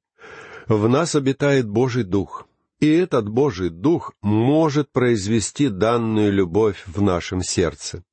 В 0.67 0.87
нас 0.87 1.15
обитает 1.15 1.67
Божий 1.67 2.03
Дух, 2.03 2.47
и 2.79 2.87
этот 2.87 3.27
Божий 3.29 3.69
Дух 3.69 4.13
может 4.21 4.91
произвести 4.91 5.69
данную 5.69 6.31
любовь 6.31 6.83
в 6.85 7.01
нашем 7.01 7.41
сердце. 7.41 8.03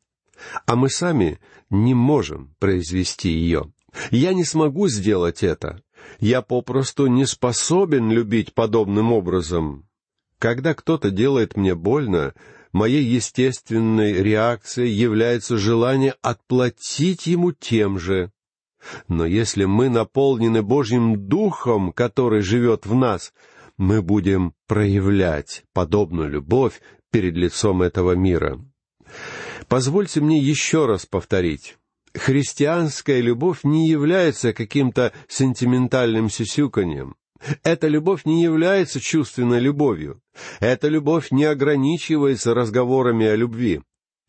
А 0.67 0.77
мы 0.77 0.91
сами 0.91 1.39
не 1.71 1.95
можем 1.95 2.55
произвести 2.59 3.31
ее. 3.31 3.73
Я 4.11 4.35
не 4.35 4.45
смогу 4.45 4.89
сделать 4.89 5.43
это. 5.43 5.83
Я 6.21 6.43
попросту 6.43 7.07
не 7.07 7.27
способен 7.27 8.11
любить 8.11 8.55
подобным 8.55 9.13
образом. 9.13 9.89
Когда 10.39 10.75
кто-то 10.75 11.11
делает 11.11 11.57
мне 11.57 11.75
больно, 11.75 12.35
моей 12.73 13.03
естественной 13.03 14.13
реакцией 14.13 14.93
является 14.93 15.57
желание 15.57 16.15
отплатить 16.21 17.27
ему 17.27 17.53
тем 17.53 17.99
же. 17.99 18.31
Но 19.09 19.25
если 19.25 19.65
мы 19.65 19.89
наполнены 19.89 20.63
Божьим 20.63 21.29
Духом, 21.29 21.93
который 21.93 22.43
живет 22.43 22.87
в 22.87 22.95
нас, 22.95 23.33
мы 23.79 24.03
будем 24.03 24.55
проявлять 24.67 25.65
подобную 25.73 26.31
любовь 26.31 26.81
перед 27.11 27.35
лицом 27.35 27.83
этого 27.83 28.13
мира. 28.13 28.59
Позвольте 29.69 30.21
мне 30.21 30.39
еще 30.39 30.87
раз 30.87 31.07
повторить. 31.07 31.77
Христианская 32.15 33.21
любовь 33.21 33.61
не 33.63 33.89
является 33.89 34.53
каким-то 34.53 35.13
сентиментальным 35.29 36.31
сюсюканьем. 36.31 37.17
Эта 37.63 37.89
любовь 37.89 38.25
не 38.25 38.43
является 38.43 39.01
чувственной 39.01 39.61
любовью. 39.61 40.23
Эта 40.61 40.89
любовь 40.89 41.31
не 41.31 41.45
ограничивается 41.45 42.55
разговорами 42.55 43.27
о 43.27 43.37
любви. 43.37 43.83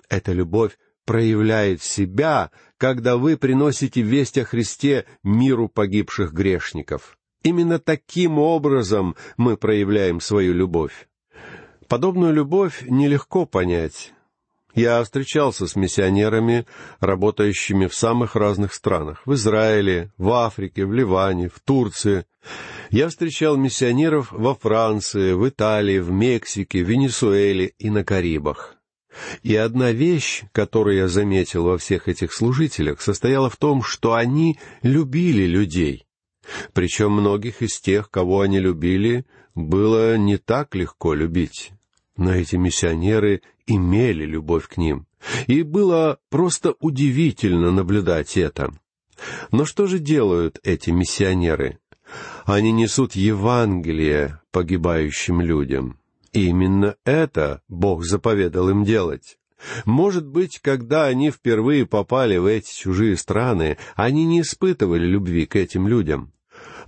Эта 0.09 0.33
любовь 0.33 0.77
проявляет 1.05 1.81
себя, 1.81 2.51
когда 2.77 3.15
вы 3.15 3.37
приносите 3.37 4.01
весть 4.01 4.37
о 4.37 4.43
Христе 4.43 5.05
миру 5.23 5.69
погибших 5.69 6.33
грешников. 6.33 7.16
Именно 7.43 7.79
таким 7.79 8.39
образом 8.39 9.15
мы 9.37 9.57
проявляем 9.57 10.19
свою 10.19 10.53
любовь. 10.53 11.07
Подобную 11.87 12.33
любовь 12.33 12.83
нелегко 12.87 13.45
понять. 13.45 14.13
Я 14.77 15.03
встречался 15.03 15.65
с 15.65 15.75
миссионерами, 15.75 16.67
работающими 16.99 17.87
в 17.87 17.95
самых 17.95 18.35
разных 18.35 18.73
странах. 18.73 19.21
В 19.25 19.33
Израиле, 19.33 20.11
в 20.17 20.31
Африке, 20.31 20.85
в 20.85 20.93
Ливане, 20.93 21.49
в 21.49 21.59
Турции. 21.61 22.25
Я 22.91 23.09
встречал 23.09 23.57
миссионеров 23.57 24.31
во 24.31 24.53
Франции, 24.53 25.33
в 25.33 25.47
Италии, 25.49 25.99
в 25.99 26.11
Мексике, 26.11 26.83
в 26.83 26.89
Венесуэле 26.89 27.73
и 27.79 27.89
на 27.89 28.03
Карибах. 28.03 28.75
И 29.41 29.55
одна 29.55 29.91
вещь, 29.91 30.43
которую 30.51 30.97
я 30.97 31.07
заметил 31.07 31.63
во 31.63 31.77
всех 31.77 32.07
этих 32.07 32.33
служителях, 32.33 33.01
состояла 33.01 33.49
в 33.49 33.57
том, 33.57 33.81
что 33.81 34.13
они 34.13 34.59
любили 34.83 35.45
людей. 35.45 36.06
Причем 36.73 37.11
многих 37.11 37.61
из 37.61 37.79
тех, 37.79 38.09
кого 38.09 38.41
они 38.41 38.59
любили, 38.59 39.25
было 39.55 40.17
не 40.17 40.37
так 40.37 40.75
легко 40.75 41.13
любить. 41.13 41.71
Но 42.15 42.33
эти 42.33 42.55
миссионеры 42.55 43.41
имели 43.65 44.25
любовь 44.25 44.67
к 44.67 44.77
ним. 44.77 45.07
И 45.47 45.63
было 45.63 46.19
просто 46.29 46.75
удивительно 46.79 47.71
наблюдать 47.71 48.37
это. 48.37 48.73
Но 49.51 49.65
что 49.65 49.87
же 49.87 49.99
делают 49.99 50.59
эти 50.63 50.91
миссионеры? 50.91 51.79
Они 52.45 52.71
несут 52.71 53.13
Евангелие 53.13 54.41
погибающим 54.51 55.41
людям. 55.41 55.99
И 56.33 56.47
именно 56.47 56.95
это 57.03 57.61
Бог 57.67 58.05
заповедал 58.05 58.69
им 58.69 58.83
делать. 58.83 59.37
Может 59.85 60.27
быть, 60.27 60.59
когда 60.59 61.05
они 61.05 61.31
впервые 61.31 61.85
попали 61.85 62.37
в 62.37 62.45
эти 62.45 62.73
чужие 62.73 63.17
страны, 63.17 63.77
они 63.95 64.25
не 64.25 64.41
испытывали 64.41 65.05
любви 65.05 65.45
к 65.45 65.55
этим 65.55 65.87
людям. 65.87 66.31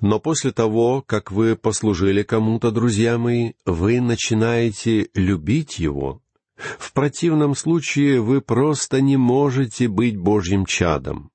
Но 0.01 0.19
после 0.19 0.51
того, 0.51 1.01
как 1.01 1.31
вы 1.31 1.55
послужили 1.55 2.23
кому-то, 2.23 2.71
друзья 2.71 3.17
мои, 3.17 3.53
вы 3.65 3.99
начинаете 3.99 5.09
любить 5.13 5.79
его. 5.79 6.21
В 6.55 6.93
противном 6.93 7.55
случае 7.55 8.21
вы 8.21 8.41
просто 8.41 9.01
не 9.01 9.17
можете 9.17 9.87
быть 9.87 10.17
Божьим 10.17 10.65
чадом. 10.65 11.31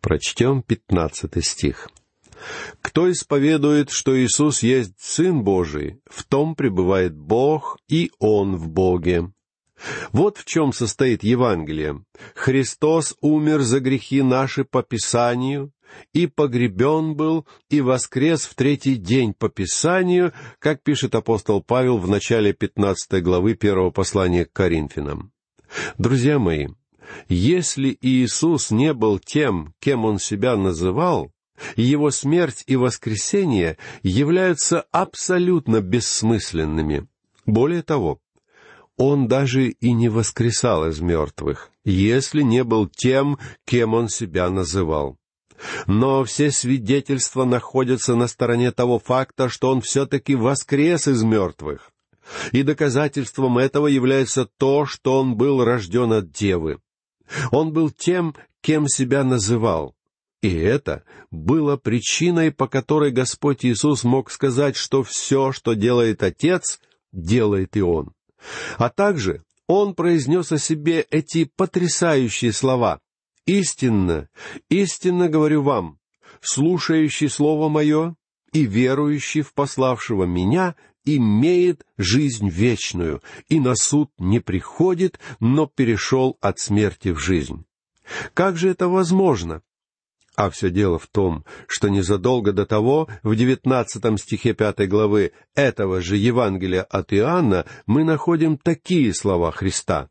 Прочтем 0.00 0.62
пятнадцатый 0.62 1.42
стих. 1.42 1.88
Кто 2.80 3.10
исповедует, 3.10 3.90
что 3.90 4.18
Иисус 4.18 4.62
есть 4.62 4.94
Сын 4.98 5.42
Божий, 5.42 6.00
в 6.06 6.24
том 6.24 6.54
пребывает 6.54 7.16
Бог, 7.16 7.78
и 7.88 8.10
Он 8.18 8.56
в 8.56 8.68
Боге. 8.68 9.30
Вот 10.12 10.38
в 10.38 10.44
чем 10.44 10.72
состоит 10.72 11.22
Евангелие. 11.22 12.04
Христос 12.34 13.16
умер 13.20 13.60
за 13.62 13.80
грехи 13.80 14.22
наши 14.22 14.64
по 14.64 14.82
Писанию, 14.82 15.72
и 16.12 16.26
погребен 16.26 17.14
был, 17.14 17.46
и 17.70 17.80
воскрес 17.80 18.44
в 18.44 18.54
третий 18.54 18.96
день 18.96 19.34
по 19.34 19.48
Писанию, 19.48 20.32
как 20.58 20.82
пишет 20.82 21.14
апостол 21.14 21.62
Павел 21.62 21.98
в 21.98 22.08
начале 22.08 22.52
пятнадцатой 22.52 23.20
главы 23.20 23.54
первого 23.54 23.90
послания 23.90 24.44
к 24.44 24.52
Коринфянам. 24.52 25.32
Друзья 25.98 26.38
мои, 26.38 26.68
если 27.28 27.96
Иисус 28.00 28.70
не 28.70 28.92
был 28.94 29.18
тем, 29.18 29.74
кем 29.80 30.04
Он 30.04 30.18
себя 30.18 30.56
называл, 30.56 31.32
его 31.76 32.10
смерть 32.10 32.64
и 32.66 32.76
воскресение 32.76 33.78
являются 34.02 34.82
абсолютно 34.90 35.80
бессмысленными. 35.80 37.06
Более 37.46 37.82
того, 37.82 38.20
он 38.96 39.26
даже 39.26 39.68
и 39.68 39.92
не 39.92 40.08
воскресал 40.08 40.86
из 40.88 41.00
мертвых, 41.00 41.70
если 41.84 42.42
не 42.42 42.62
был 42.62 42.88
тем, 42.88 43.38
кем 43.64 43.94
он 43.94 44.08
себя 44.08 44.48
называл. 44.50 45.16
Но 45.86 46.24
все 46.24 46.50
свидетельства 46.50 47.44
находятся 47.44 48.14
на 48.14 48.26
стороне 48.26 48.72
того 48.72 48.98
факта, 48.98 49.48
что 49.48 49.70
он 49.70 49.80
все-таки 49.80 50.34
воскрес 50.34 51.08
из 51.08 51.22
мертвых. 51.22 51.90
И 52.52 52.62
доказательством 52.62 53.58
этого 53.58 53.86
является 53.86 54.46
то, 54.58 54.86
что 54.86 55.20
он 55.20 55.36
был 55.36 55.64
рожден 55.64 56.12
от 56.12 56.30
девы. 56.30 56.78
Он 57.50 57.72
был 57.72 57.90
тем, 57.90 58.34
кем 58.60 58.88
себя 58.88 59.24
называл. 59.24 59.94
И 60.40 60.52
это 60.54 61.04
было 61.30 61.76
причиной, 61.76 62.50
по 62.50 62.66
которой 62.66 63.12
Господь 63.12 63.64
Иисус 63.64 64.02
мог 64.02 64.30
сказать, 64.30 64.76
что 64.76 65.02
все, 65.02 65.52
что 65.52 65.74
делает 65.74 66.22
Отец, 66.22 66.80
делает 67.12 67.76
и 67.76 67.82
Он. 67.82 68.12
А 68.76 68.88
также 68.88 69.44
Он 69.68 69.94
произнес 69.94 70.50
о 70.50 70.58
себе 70.58 71.06
эти 71.10 71.44
потрясающие 71.56 72.52
слова. 72.52 73.00
«Истинно, 73.46 74.28
истинно 74.68 75.28
говорю 75.28 75.62
вам, 75.62 75.98
слушающий 76.40 77.28
Слово 77.28 77.68
Мое 77.68 78.16
и 78.52 78.64
верующий 78.64 79.42
в 79.42 79.52
пославшего 79.54 80.24
Меня 80.24 80.76
имеет 81.04 81.84
жизнь 81.98 82.48
вечную, 82.48 83.22
и 83.48 83.58
на 83.58 83.74
суд 83.74 84.10
не 84.18 84.40
приходит, 84.40 85.18
но 85.40 85.66
перешел 85.66 86.38
от 86.40 86.58
смерти 86.58 87.08
в 87.08 87.18
жизнь». 87.18 87.64
Как 88.34 88.56
же 88.56 88.70
это 88.70 88.88
возможно? 88.88 89.62
А 90.34 90.48
все 90.48 90.70
дело 90.70 90.98
в 90.98 91.06
том, 91.08 91.44
что 91.68 91.88
незадолго 91.88 92.52
до 92.52 92.64
того, 92.64 93.08
в 93.22 93.36
девятнадцатом 93.36 94.16
стихе 94.16 94.54
пятой 94.54 94.86
главы 94.86 95.32
этого 95.54 96.00
же 96.00 96.16
Евангелия 96.16 96.82
от 96.82 97.12
Иоанна, 97.12 97.66
мы 97.86 98.02
находим 98.02 98.56
такие 98.56 99.12
слова 99.14 99.50
Христа. 99.50 100.08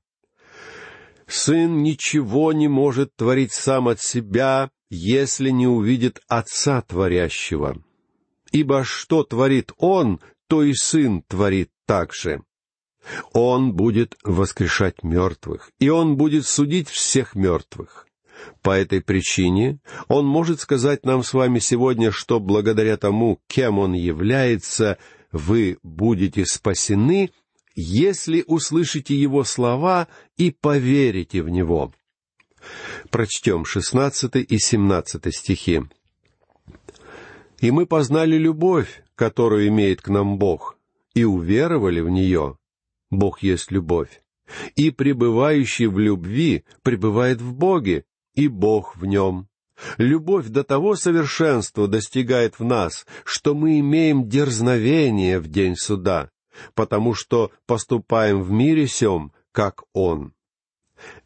«Сын 1.32 1.82
ничего 1.82 2.52
не 2.52 2.68
может 2.68 3.16
творить 3.16 3.54
сам 3.54 3.88
от 3.88 4.02
себя, 4.02 4.70
если 4.90 5.50
не 5.50 5.66
увидит 5.66 6.22
Отца 6.28 6.82
Творящего. 6.82 7.82
Ибо 8.52 8.84
что 8.84 9.24
творит 9.24 9.72
Он, 9.78 10.20
то 10.48 10.62
и 10.62 10.74
Сын 10.74 11.24
творит 11.24 11.70
так 11.86 12.14
же. 12.14 12.44
Он 13.32 13.74
будет 13.74 14.18
воскрешать 14.24 15.04
мертвых, 15.04 15.72
и 15.80 15.90
Он 15.90 16.18
будет 16.18 16.46
судить 16.46 16.90
всех 16.90 17.34
мертвых. 17.34 18.06
По 18.62 18.72
этой 18.72 19.02
причине 19.02 19.80
он 20.08 20.26
может 20.26 20.60
сказать 20.60 21.06
нам 21.06 21.24
с 21.24 21.34
вами 21.34 21.60
сегодня, 21.60 22.12
что 22.12 22.40
благодаря 22.40 22.98
тому, 22.98 23.40
кем 23.48 23.80
он 23.80 23.94
является, 23.94 24.98
вы 25.32 25.78
будете 25.84 26.46
спасены, 26.46 27.32
если 27.76 28.44
услышите 28.48 29.16
его 29.16 29.44
слова 29.44 30.08
и 30.38 30.52
поверите 30.52 31.42
в 31.42 31.50
него. 31.50 31.94
Прочтем 33.10 33.66
шестнадцатый 33.66 34.44
и 34.44 34.58
семнадцатый 34.58 35.32
стихи. 35.32 35.82
«И 37.60 37.72
мы 37.72 37.86
познали 37.86 38.38
любовь, 38.38 39.04
которую 39.16 39.68
имеет 39.68 40.02
к 40.02 40.08
нам 40.08 40.38
Бог, 40.38 40.78
и 41.14 41.24
уверовали 41.24 42.00
в 42.02 42.10
нее. 42.10 42.58
Бог 43.12 43.44
есть 43.44 43.72
любовь. 43.72 44.22
И 44.76 44.90
пребывающий 44.90 45.86
в 45.86 46.00
любви 46.00 46.64
пребывает 46.82 47.40
в 47.40 47.54
Боге, 47.54 48.06
и 48.34 48.48
Бог 48.48 48.98
в 48.98 49.06
нем. 49.06 49.48
Любовь 49.98 50.48
до 50.48 50.64
того 50.64 50.96
совершенства 50.96 51.88
достигает 51.88 52.58
в 52.58 52.64
нас, 52.64 53.06
что 53.26 53.54
мы 53.54 53.80
имеем 53.80 54.28
дерзновение 54.28 55.40
в 55.40 55.48
день 55.48 55.76
суда, 55.76 56.31
потому 56.74 57.14
что 57.14 57.52
поступаем 57.66 58.42
в 58.42 58.52
мире 58.52 58.88
сем, 58.88 59.32
как 59.52 59.84
Он. 59.94 60.34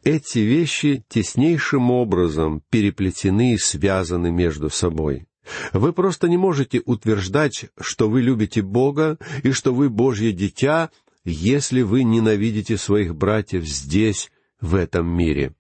Эти 0.04 0.40
вещи 0.40 1.04
теснейшим 1.10 1.92
образом 1.92 2.62
переплетены 2.70 3.54
и 3.54 3.58
связаны 3.58 4.32
между 4.32 4.70
собой. 4.70 5.28
Вы 5.74 5.94
просто 5.94 6.28
не 6.28 6.38
можете 6.38 6.82
утверждать, 6.86 7.66
что 7.80 8.10
вы 8.10 8.22
любите 8.22 8.62
Бога 8.62 9.18
и 9.44 9.52
что 9.52 9.74
вы 9.74 9.90
Божье 9.90 10.32
дитя, 10.32 10.90
если 11.24 11.82
вы 11.82 12.04
ненавидите 12.04 12.78
своих 12.78 13.16
братьев 13.16 13.66
здесь, 13.66 14.32
в 14.62 14.76
этом 14.76 15.08
мире. 15.08 15.54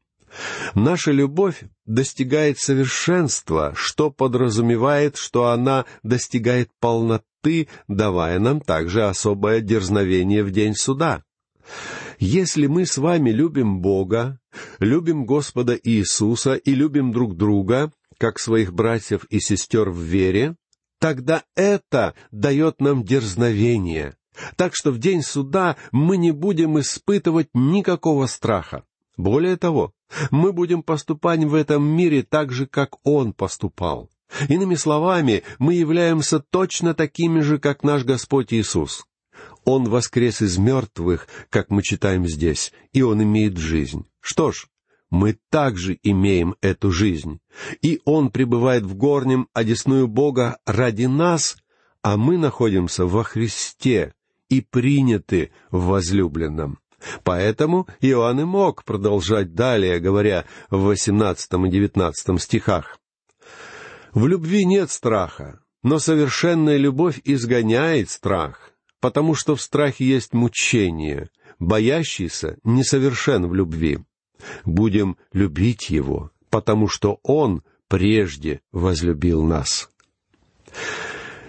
Наша 0.74 1.12
любовь 1.12 1.64
достигает 1.86 2.60
совершенства, 2.60 3.74
что 3.76 4.12
подразумевает, 4.12 5.18
что 5.18 5.48
она 5.50 5.86
достигает 6.04 6.70
полноты, 6.80 7.68
давая 7.88 8.40
нам 8.40 8.60
также 8.60 9.06
особое 9.06 9.62
дерзновение 9.62 10.44
в 10.44 10.52
день 10.52 10.76
суда. 10.76 11.24
Если 12.20 12.68
мы 12.68 12.86
с 12.86 12.98
вами 12.98 13.32
любим 13.32 13.82
Бога, 13.82 14.40
любим 14.80 15.26
Господа 15.26 15.78
Иисуса 15.82 16.56
и 16.56 16.74
любим 16.74 17.12
друг 17.12 17.36
друга, 17.36 17.92
как 18.18 18.40
своих 18.40 18.74
братьев 18.74 19.26
и 19.26 19.40
сестер 19.40 19.90
в 19.90 20.00
вере, 20.00 20.56
тогда 21.00 21.44
это 21.56 22.16
дает 22.32 22.80
нам 22.80 23.04
дерзновение, 23.04 24.16
так 24.56 24.76
что 24.76 24.92
в 24.92 25.00
день 25.00 25.22
суда 25.22 25.76
мы 25.92 26.18
не 26.18 26.32
будем 26.32 26.80
испытывать 26.80 27.50
никакого 27.54 28.28
страха. 28.28 28.84
Более 29.18 29.58
того, 29.58 29.92
Мы 30.32 30.54
будем 30.54 30.84
поступать 30.84 31.44
в 31.44 31.54
этом 31.54 31.84
мире 31.84 32.24
так 32.24 32.52
же, 32.52 32.68
как 32.68 32.96
Он 33.04 33.34
поступал. 33.34 34.10
Иными 34.50 34.76
словами, 34.76 35.44
мы 35.60 35.76
являемся 35.76 36.40
точно 36.40 36.94
такими 36.94 37.42
же, 37.42 37.60
как 37.60 37.84
наш 37.84 38.04
Господь 38.04 38.54
Иисус. 38.54 39.06
Он 39.64 39.90
воскрес 39.90 40.42
из 40.42 40.58
мертвых, 40.58 41.28
как 41.50 41.70
мы 41.70 41.82
читаем 41.82 42.28
здесь, 42.28 42.72
и 42.94 43.02
Он 43.02 43.24
имеет 43.24 43.58
жизнь. 43.58 44.06
Что 44.22 44.52
ж, 44.52 44.68
мы 45.10 45.38
также 45.50 45.98
имеем 46.04 46.56
эту 46.62 46.92
жизнь. 46.92 47.40
И 47.82 48.02
Он 48.06 48.32
пребывает 48.32 48.84
в 48.84 48.96
горнем, 48.96 49.48
одесную 49.54 50.08
Бога 50.08 50.60
ради 50.66 51.06
нас, 51.06 51.58
а 52.02 52.18
мы 52.18 52.38
находимся 52.38 53.06
во 53.06 53.24
Христе 53.24 54.14
и 54.50 54.62
приняты 54.62 55.52
в 55.72 55.86
возлюбленном. 55.86 56.80
Поэтому 57.24 57.88
Иоанн 58.02 58.42
и 58.42 58.44
мог 58.44 58.84
продолжать 58.84 59.54
далее, 59.54 60.00
говоря 60.00 60.46
в 60.70 60.82
восемнадцатом 60.84 61.66
и 61.66 61.70
девятнадцатом 61.70 62.40
стихах. 62.40 63.00
«В 64.14 64.28
любви 64.28 64.66
нет 64.66 64.92
страха, 64.92 65.60
но 65.84 66.00
совершенная 66.00 66.78
любовь 66.78 67.20
изгоняет 67.24 68.10
страх, 68.10 68.72
потому 69.00 69.36
что 69.36 69.56
в 69.56 69.62
страхе 69.62 70.06
есть 70.06 70.34
мучение, 70.34 71.30
боящийся 71.60 72.58
несовершен 72.64 73.48
в 73.48 73.54
любви. 73.54 74.00
Будем 74.64 75.18
любить 75.34 75.90
его, 75.90 76.32
потому 76.50 76.88
что 76.88 77.20
он 77.24 77.64
прежде 77.88 78.62
возлюбил 78.72 79.44
нас». 79.44 79.90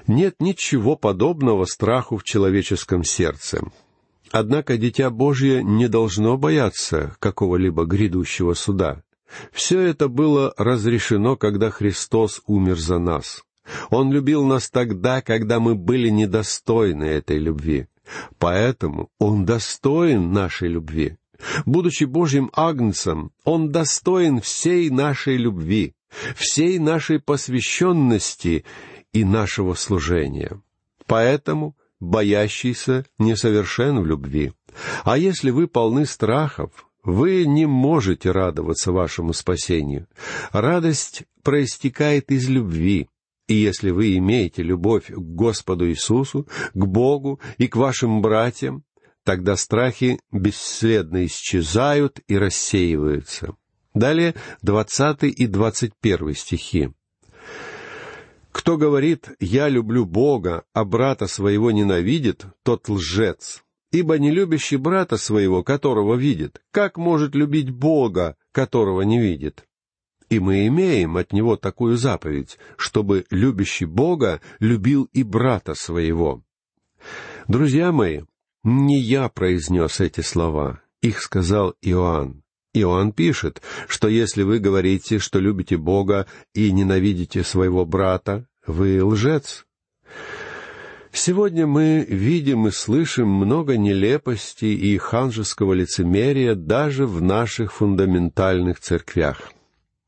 Нет 0.06 0.36
ничего 0.38 0.94
подобного 0.96 1.64
страху 1.64 2.16
в 2.16 2.22
человеческом 2.22 3.02
сердце. 3.02 3.62
Однако 4.30 4.76
Дитя 4.76 5.10
Божье 5.10 5.62
не 5.62 5.88
должно 5.88 6.36
бояться 6.36 7.16
какого-либо 7.18 7.84
грядущего 7.84 8.54
суда. 8.54 9.02
Все 9.52 9.80
это 9.80 10.08
было 10.08 10.54
разрешено, 10.56 11.36
когда 11.36 11.70
Христос 11.70 12.42
умер 12.46 12.78
за 12.78 12.98
нас. 12.98 13.42
Он 13.90 14.12
любил 14.12 14.44
нас 14.44 14.70
тогда, 14.70 15.20
когда 15.20 15.58
мы 15.58 15.74
были 15.74 16.08
недостойны 16.08 17.04
этой 17.04 17.38
любви. 17.38 17.88
Поэтому 18.38 19.10
Он 19.18 19.44
достоин 19.44 20.32
нашей 20.32 20.68
любви. 20.68 21.16
Будучи 21.64 22.04
Божьим 22.04 22.50
агнцем, 22.54 23.32
Он 23.44 23.70
достоин 23.70 24.40
всей 24.40 24.90
нашей 24.90 25.36
любви, 25.36 25.94
всей 26.36 26.78
нашей 26.78 27.18
посвященности 27.18 28.64
и 29.12 29.24
нашего 29.24 29.74
служения. 29.74 30.60
Поэтому 31.06 31.76
боящийся 32.00 33.04
несовершен 33.18 34.00
в 34.00 34.06
любви. 34.06 34.52
А 35.04 35.16
если 35.16 35.50
вы 35.50 35.66
полны 35.66 36.06
страхов, 36.06 36.86
вы 37.02 37.46
не 37.46 37.66
можете 37.66 38.32
радоваться 38.32 38.92
вашему 38.92 39.32
спасению. 39.32 40.08
Радость 40.52 41.22
проистекает 41.42 42.32
из 42.32 42.48
любви. 42.48 43.08
И 43.46 43.54
если 43.54 43.90
вы 43.90 44.16
имеете 44.16 44.62
любовь 44.62 45.06
к 45.06 45.16
Господу 45.16 45.88
Иисусу, 45.88 46.48
к 46.74 46.84
Богу 46.84 47.40
и 47.58 47.68
к 47.68 47.76
вашим 47.76 48.20
братьям, 48.20 48.82
тогда 49.22 49.56
страхи 49.56 50.18
бесследно 50.32 51.24
исчезают 51.26 52.20
и 52.26 52.36
рассеиваются. 52.36 53.54
Далее 53.94 54.34
двадцатый 54.62 55.30
и 55.30 55.46
двадцать 55.46 55.92
первый 56.00 56.34
стихи. 56.34 56.90
Кто 58.56 58.78
говорит 58.78 59.28
«я 59.38 59.68
люблю 59.68 60.06
Бога», 60.06 60.64
а 60.72 60.86
брата 60.86 61.26
своего 61.26 61.70
ненавидит, 61.72 62.46
тот 62.62 62.88
лжец. 62.88 63.62
Ибо 63.92 64.18
не 64.18 64.30
любящий 64.30 64.78
брата 64.78 65.18
своего, 65.18 65.62
которого 65.62 66.14
видит, 66.14 66.62
как 66.70 66.96
может 66.96 67.34
любить 67.34 67.70
Бога, 67.70 68.34
которого 68.52 69.02
не 69.02 69.20
видит? 69.20 69.66
И 70.30 70.38
мы 70.38 70.66
имеем 70.68 71.18
от 71.18 71.34
него 71.34 71.56
такую 71.56 71.98
заповедь, 71.98 72.58
чтобы 72.78 73.26
любящий 73.28 73.84
Бога 73.84 74.40
любил 74.58 75.06
и 75.12 75.22
брата 75.22 75.74
своего. 75.74 76.42
Друзья 77.48 77.92
мои, 77.92 78.22
не 78.64 78.98
я 78.98 79.28
произнес 79.28 80.00
эти 80.00 80.22
слова, 80.22 80.80
их 81.02 81.20
сказал 81.20 81.74
Иоанн. 81.82 82.42
Иоанн 82.80 83.12
пишет, 83.12 83.62
что 83.88 84.08
если 84.08 84.42
вы 84.42 84.58
говорите, 84.58 85.18
что 85.18 85.38
любите 85.38 85.76
Бога 85.76 86.26
и 86.54 86.70
ненавидите 86.72 87.42
своего 87.42 87.84
брата, 87.86 88.46
вы 88.66 89.02
лжец. 89.04 89.66
Сегодня 91.12 91.66
мы 91.66 92.04
видим 92.06 92.66
и 92.66 92.70
слышим 92.70 93.28
много 93.28 93.78
нелепостей 93.78 94.74
и 94.74 94.98
ханжеского 94.98 95.72
лицемерия 95.72 96.54
даже 96.54 97.06
в 97.06 97.22
наших 97.22 97.72
фундаментальных 97.72 98.80
церквях. 98.80 99.52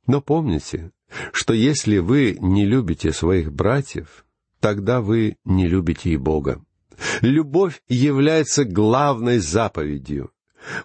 Но 0.06 0.20
помните, 0.20 0.90
что 1.32 1.54
если 1.54 1.98
вы 1.98 2.36
не 2.40 2.66
любите 2.66 3.12
своих 3.12 3.52
братьев, 3.52 4.26
тогда 4.60 5.00
вы 5.00 5.36
не 5.44 5.66
любите 5.66 6.10
и 6.10 6.16
Бога. 6.18 6.62
Любовь 7.22 7.80
является 7.88 8.64
главной 8.64 9.38
заповедью. 9.38 10.30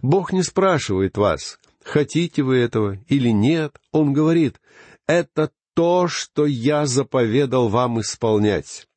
Бог 0.01 0.31
не 0.31 0.43
спрашивает 0.43 1.17
вас, 1.17 1.59
хотите 1.83 2.43
вы 2.43 2.57
этого 2.57 2.97
или 3.07 3.29
нет. 3.29 3.79
Он 3.91 4.13
говорит, 4.13 4.59
это 5.07 5.51
то, 5.73 6.07
что 6.07 6.45
я 6.45 6.85
заповедал 6.85 7.69
вам 7.69 8.01
исполнять. 8.01 8.87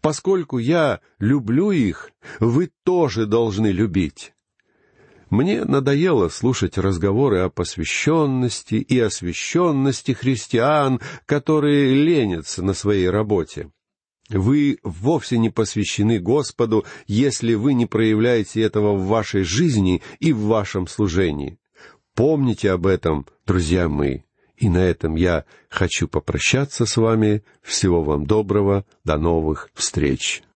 Поскольку 0.00 0.58
я 0.58 1.00
люблю 1.18 1.70
их, 1.70 2.10
вы 2.40 2.70
тоже 2.84 3.26
должны 3.26 3.68
любить. 3.68 4.32
Мне 5.30 5.64
надоело 5.64 6.28
слушать 6.28 6.78
разговоры 6.78 7.40
о 7.40 7.50
посвященности 7.50 8.76
и 8.76 8.98
освященности 8.98 10.12
христиан, 10.12 11.00
которые 11.26 11.94
ленятся 11.94 12.62
на 12.62 12.74
своей 12.74 13.10
работе. 13.10 13.70
Вы 14.28 14.78
вовсе 14.82 15.38
не 15.38 15.50
посвящены 15.50 16.18
Господу, 16.18 16.84
если 17.06 17.54
вы 17.54 17.74
не 17.74 17.86
проявляете 17.86 18.62
этого 18.62 18.94
в 18.94 19.06
вашей 19.06 19.42
жизни 19.42 20.02
и 20.18 20.32
в 20.32 20.40
вашем 20.42 20.86
служении. 20.86 21.58
Помните 22.16 22.70
об 22.70 22.86
этом, 22.86 23.26
друзья 23.46 23.90
мои. 23.90 24.20
И 24.56 24.70
на 24.70 24.78
этом 24.78 25.16
я 25.16 25.44
хочу 25.68 26.08
попрощаться 26.08 26.86
с 26.86 26.96
вами. 26.96 27.44
Всего 27.60 28.02
вам 28.02 28.24
доброго. 28.24 28.86
До 29.04 29.18
новых 29.18 29.68
встреч. 29.74 30.42